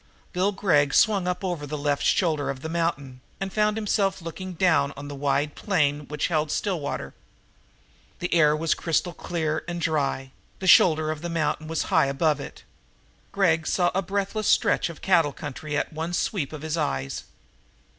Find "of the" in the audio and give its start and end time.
2.49-2.69, 11.11-11.29, 14.89-15.01